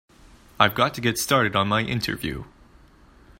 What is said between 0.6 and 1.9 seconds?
got to get started on my